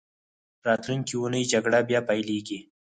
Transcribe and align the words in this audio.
راتلونکې 0.67 1.13
اونۍ 1.17 1.43
جګړه 1.53 1.79
بیا 1.89 1.99
پیلېږي. 2.09 2.59